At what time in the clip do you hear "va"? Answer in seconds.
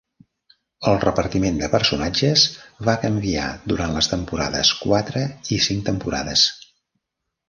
2.87-2.95